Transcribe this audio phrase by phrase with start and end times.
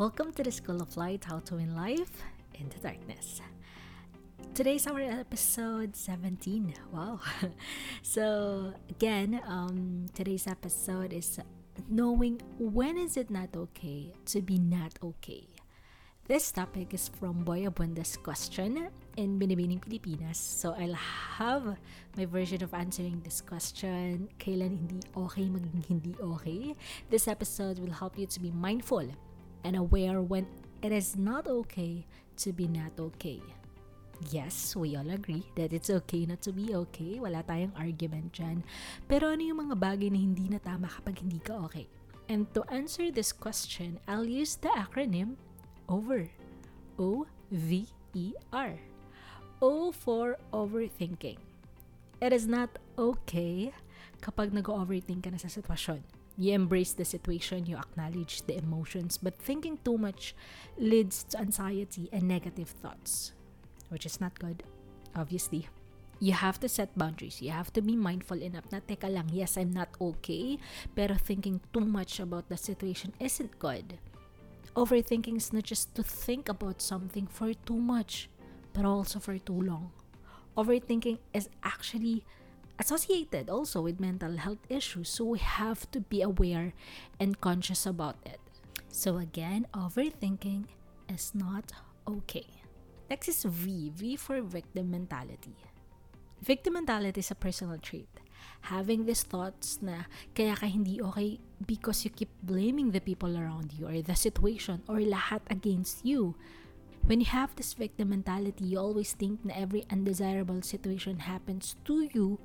[0.00, 2.24] Welcome to the School of Light How to Win Life
[2.56, 3.42] in the Darkness.
[4.54, 6.72] Today's our episode 17.
[6.90, 7.20] Wow.
[8.02, 11.38] so, again, um, today's episode is
[11.90, 15.44] knowing when is it not okay to be not okay.
[16.24, 18.88] This topic is from Boy Abunda's question
[19.18, 20.40] in Binibining Pilipinas.
[20.40, 20.96] So, I'll
[21.36, 21.76] have
[22.16, 24.32] my version of answering this question.
[24.40, 26.72] Kailan hindi okay maging hindi okay?
[27.12, 29.04] This episode will help you to be mindful
[29.64, 30.46] and aware when
[30.80, 32.06] it is not okay
[32.40, 33.40] to be not okay.
[34.28, 37.16] Yes, we all agree that it's okay not to be okay.
[37.16, 38.60] Wala tayong argument dyan.
[39.08, 41.88] Pero ano yung mga bagay na hindi na tama kapag hindi ka okay?
[42.28, 45.40] And to answer this question, I'll use the acronym
[45.88, 46.28] OVER.
[47.00, 48.72] O-V-E-R.
[49.64, 51.40] O for overthinking.
[52.20, 53.72] It is not okay
[54.20, 56.19] kapag nag-overthink ka na sa sitwasyon.
[56.36, 60.34] You embrace the situation, you acknowledge the emotions, but thinking too much
[60.78, 63.32] leads to anxiety and negative thoughts,
[63.88, 64.62] which is not good,
[65.14, 65.68] obviously.
[66.20, 67.40] You have to set boundaries.
[67.40, 70.58] You have to be mindful enough na, teka lang, yes, I'm not okay,
[70.94, 73.98] pero thinking too much about the situation isn't good.
[74.76, 78.28] Overthinking is not just to think about something for too much,
[78.72, 79.90] but also for too long.
[80.56, 82.24] Overthinking is actually
[82.80, 86.72] associated also with mental health issues, so we have to be aware
[87.20, 88.40] and conscious about it.
[88.88, 90.64] So, again, overthinking
[91.06, 91.70] is not
[92.08, 92.48] okay.
[93.10, 93.92] Next is V.
[93.94, 95.54] V for victim mentality.
[96.40, 98.08] Victim mentality is a personal trait.
[98.72, 101.36] Having these thoughts na kaya ka hindi okay
[101.68, 106.32] because you keep blaming the people around you or the situation or lahat against you.
[107.04, 112.08] When you have this victim mentality, you always think na every undesirable situation happens to
[112.12, 112.38] you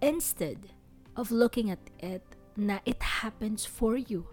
[0.00, 0.74] instead
[1.14, 2.22] of looking at it
[2.56, 4.26] na it happens for you.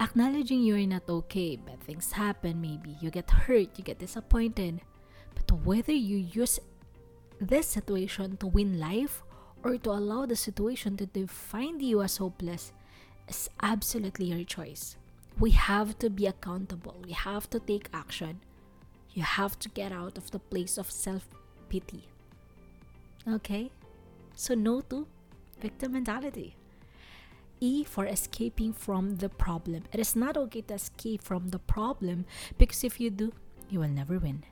[0.00, 4.80] Acknowledging you're not okay, bad things happen maybe, you get hurt, you get disappointed.
[5.34, 6.60] But whether you use
[7.40, 9.22] this situation to win life
[9.62, 12.72] or to allow the situation to define you as hopeless
[13.26, 14.97] is absolutely your choice.
[15.38, 16.96] We have to be accountable.
[17.04, 18.40] We have to take action.
[19.12, 21.28] You have to get out of the place of self
[21.68, 22.08] pity.
[23.26, 23.70] Okay?
[24.34, 25.06] So, no to
[25.60, 26.56] victim mentality.
[27.60, 29.84] E for escaping from the problem.
[29.92, 32.24] It is not okay to escape from the problem
[32.56, 33.32] because if you do,
[33.68, 34.44] you will never win.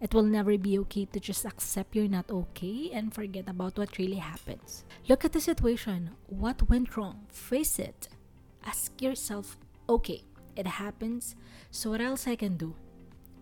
[0.00, 3.98] It will never be okay to just accept you're not okay and forget about what
[3.98, 4.84] really happens.
[5.08, 6.10] Look at the situation.
[6.26, 7.26] What went wrong?
[7.28, 8.08] Face it.
[8.64, 10.22] Ask yourself, okay,
[10.56, 11.34] it happens,
[11.70, 12.74] so what else I can do?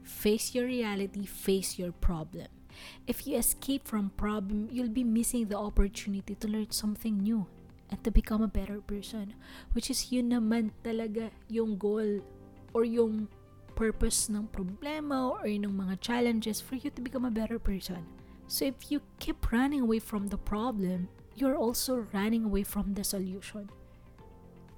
[0.03, 2.47] Face your reality, face your problem.
[3.07, 7.47] If you escape from problem, you'll be missing the opportunity to learn something new
[7.91, 9.35] and to become a better person,
[9.73, 12.21] which is yun naman talaga yung goal
[12.75, 13.29] or yung
[13.75, 18.05] purpose ng problema or ng mga challenges for you to become a better person.
[18.49, 23.05] So if you keep running away from the problem, you're also running away from the
[23.05, 23.69] solution.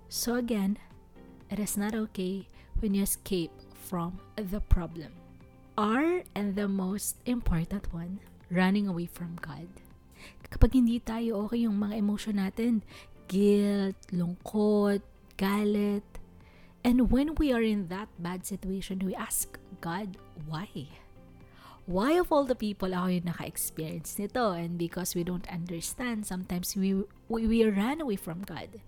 [0.08, 0.78] So again,
[1.50, 2.48] it is not okay
[2.80, 5.12] when you escape from the problem.
[5.78, 8.20] R and the most important one,
[8.50, 9.68] running away from God.
[10.48, 12.82] Kapag hindi tayo okay yung mga emotion natin,
[13.28, 15.04] guilt, lungkot,
[15.36, 16.04] galit,
[16.82, 20.16] and when we are in that bad situation, we ask God,
[20.48, 20.88] why?
[21.88, 24.52] Why of all the people ako yung naka-experience nito?
[24.52, 28.80] And because we don't understand, sometimes we, we, we run away from God.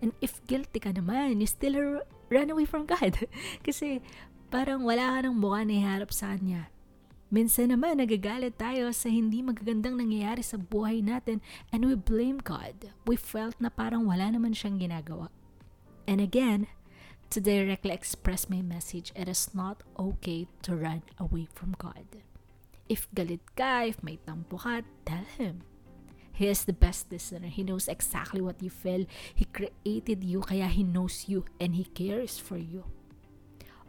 [0.00, 3.16] And if guilty ka naman, you still run away from God.
[3.66, 4.00] Kasi
[4.48, 6.72] parang wala ka ng mukha na iharap sa Kanya.
[7.28, 12.96] Minsan naman, nagagalit tayo sa hindi magagandang nangyayari sa buhay natin and we blame God.
[13.04, 15.28] We felt na parang wala naman siyang ginagawa.
[16.08, 16.72] And again,
[17.28, 22.08] to directly express my message, it is not okay to run away from God.
[22.88, 25.67] If galit ka, if may tampo ka, tell Him.
[26.38, 27.50] He is the best listener.
[27.50, 29.10] He knows exactly what you feel.
[29.34, 32.86] He created you, kaya He knows you and He cares for you.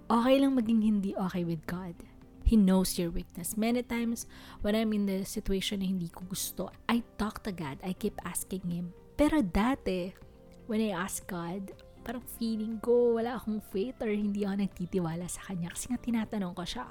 [0.10, 1.94] Okay lang maging hindi okay with God.
[2.42, 3.54] He knows your weakness.
[3.54, 4.26] Many times,
[4.66, 7.78] when I'm in the situation na hindi ko gusto, I talk to God.
[7.86, 8.98] I keep asking Him.
[9.14, 10.18] Pero dati,
[10.66, 11.70] when I ask God,
[12.02, 16.58] parang feeling ko wala akong faith or hindi ako nagtitiwala sa Kanya kasi nga tinatanong
[16.58, 16.90] ko siya.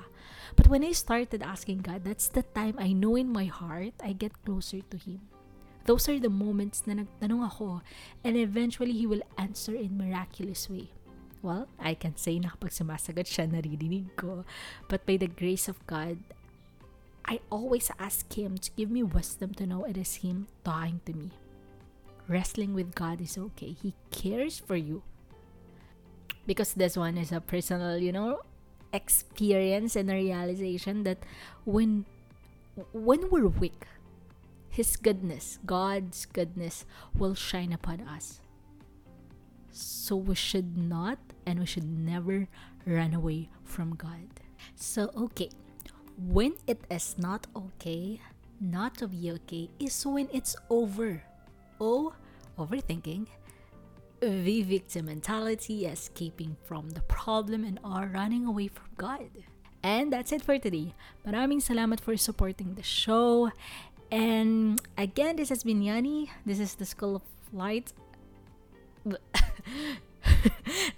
[0.55, 4.15] But when I started asking God, that's the time I know in my heart, I
[4.15, 5.27] get closer to Him.
[5.89, 7.81] Those are the moments na nagtanong ako
[8.21, 10.93] and eventually He will answer in miraculous way.
[11.41, 14.45] Well, I can say na kapag sumasagot siya, naririnig ko.
[14.93, 16.21] But by the grace of God,
[17.25, 21.17] I always ask Him to give me wisdom to know it is Him talking to
[21.17, 21.33] me.
[22.29, 23.73] Wrestling with God is okay.
[23.73, 25.01] He cares for you.
[26.49, 28.41] because this one is a personal, you know,
[28.91, 31.21] experience and a realization that
[31.69, 32.09] when
[32.97, 33.85] when we're weak,
[34.79, 38.39] his goodness, God's goodness will shine upon us.
[39.75, 42.47] So we should not and we should never
[42.87, 44.39] run away from God.
[44.79, 45.51] So okay,
[46.15, 48.23] when it is not okay,
[48.63, 51.27] not to be okay is when it's over.
[51.83, 52.15] O,
[52.55, 53.27] overthinking.
[54.23, 59.31] V, victim mentality, escaping from the problem, and are running away from God.
[59.83, 60.95] And that's it for today.
[61.23, 63.55] Maraming salamat for supporting the show.
[64.11, 66.29] And again, this has been Yani.
[66.47, 67.23] This is the School of
[67.53, 67.93] Light.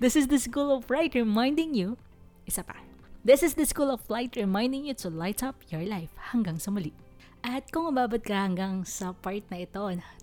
[0.01, 1.99] this is the School of Light reminding you,
[2.47, 2.79] isa pa.
[3.25, 6.71] This is the School of Light reminding you to light up your life hanggang sa
[6.71, 6.95] muli.
[7.43, 9.81] At kung umabot ka hanggang sa part na ito,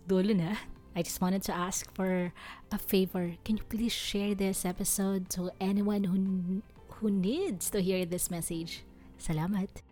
[0.07, 0.57] dulo na,
[0.98, 2.34] I just wanted to ask for
[2.74, 3.38] a favor.
[3.45, 6.18] Can you please share this episode to anyone who
[6.98, 8.81] who needs to hear this message?
[9.22, 9.86] Salamat.